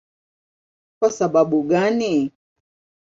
Kwa 0.99 1.11
sababu 1.11 1.63
gani? 1.63 2.31